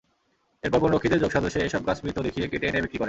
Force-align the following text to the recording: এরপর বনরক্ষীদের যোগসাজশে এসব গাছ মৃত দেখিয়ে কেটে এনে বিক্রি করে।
এরপর 0.63 0.79
বনরক্ষীদের 0.79 1.21
যোগসাজশে 1.23 1.59
এসব 1.59 1.81
গাছ 1.87 1.97
মৃত 2.03 2.17
দেখিয়ে 2.19 2.47
কেটে 2.47 2.65
এনে 2.67 2.83
বিক্রি 2.83 2.89
করে। 2.89 2.99